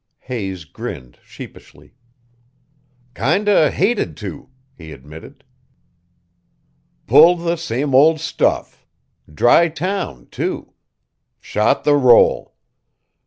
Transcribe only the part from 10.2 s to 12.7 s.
too. Shot the roll.